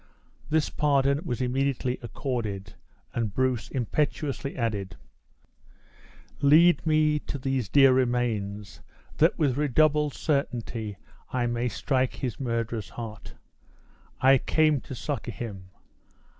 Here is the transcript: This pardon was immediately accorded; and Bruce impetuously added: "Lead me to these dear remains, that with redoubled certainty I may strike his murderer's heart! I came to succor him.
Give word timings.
This 0.49 0.71
pardon 0.71 1.21
was 1.25 1.43
immediately 1.43 1.99
accorded; 2.01 2.73
and 3.13 3.31
Bruce 3.31 3.69
impetuously 3.69 4.57
added: 4.57 4.95
"Lead 6.41 6.83
me 6.87 7.19
to 7.19 7.37
these 7.37 7.69
dear 7.69 7.93
remains, 7.93 8.81
that 9.17 9.37
with 9.37 9.57
redoubled 9.57 10.15
certainty 10.15 10.97
I 11.31 11.45
may 11.45 11.69
strike 11.69 12.15
his 12.15 12.39
murderer's 12.39 12.89
heart! 12.89 13.35
I 14.19 14.39
came 14.39 14.81
to 14.81 14.95
succor 14.95 15.29
him. 15.29 15.69